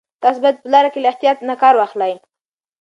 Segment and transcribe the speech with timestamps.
[0.21, 2.13] تاسو باید په لاره کې له احتیاط نه کار واخلئ.